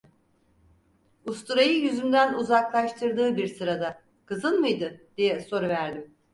[1.25, 6.15] Usturayı yüzümden uzaklaştırdığı bir sırada: "Kızın mıydı?" diye soruverdim.